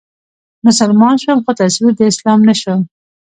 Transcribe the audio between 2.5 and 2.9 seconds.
شوم